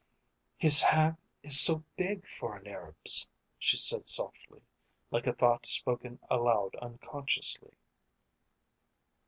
[0.57, 3.27] "His hand is so big for an Arab's,"
[3.59, 4.63] she said softly,
[5.11, 7.75] like a thought spoken aloud unconsciously.